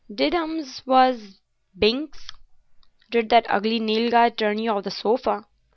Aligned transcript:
"Did 0.11 0.33
ums 0.33 0.81
was, 0.87 1.41
Binks? 1.77 2.27
Did 3.11 3.29
that 3.29 3.45
ugly 3.47 3.79
Nilghai 3.79 4.31
turn 4.35 4.57
you 4.57 4.71
off 4.71 4.83
the 4.85 4.89
sofa? 4.89 5.45